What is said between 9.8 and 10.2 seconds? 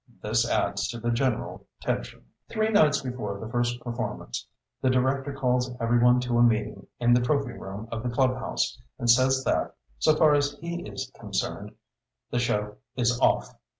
so